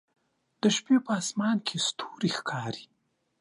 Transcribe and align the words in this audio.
د 0.61 0.63
شپې 0.75 0.95
په 1.05 1.11
اسمان 1.21 1.57
کې 1.67 1.75
ستوري 1.87 2.31
ښکاري 2.37 2.85